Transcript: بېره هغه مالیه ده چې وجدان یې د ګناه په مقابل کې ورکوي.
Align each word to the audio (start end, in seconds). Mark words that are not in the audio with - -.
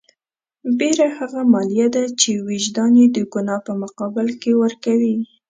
بېره 0.77 1.07
هغه 1.17 1.39
مالیه 1.53 1.87
ده 1.95 2.03
چې 2.21 2.31
وجدان 2.49 2.91
یې 3.01 3.07
د 3.15 3.17
ګناه 3.33 3.57
په 3.67 3.73
مقابل 3.83 4.27
کې 4.41 4.51
ورکوي. 4.61 5.15